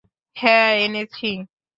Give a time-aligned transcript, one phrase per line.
[0.35, 1.29] হ্যাঁ, এনেছি।